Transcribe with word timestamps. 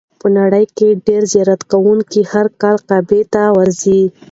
په 0.21 0.27
نړۍ 0.37 0.65
کې 0.77 0.89
ډېر 1.07 1.23
زیارت 1.33 1.61
کوونکي 1.71 2.21
هر 2.31 2.45
کال 2.61 2.77
کعبې 2.89 3.21
ته 3.33 3.41
ورځي. 3.57 4.01